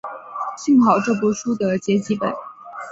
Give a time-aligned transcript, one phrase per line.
[0.57, 2.33] 幸好这部书的结集本。